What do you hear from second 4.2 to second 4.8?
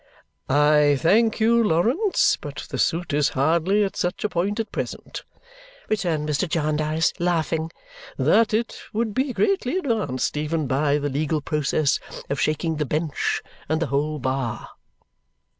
a point at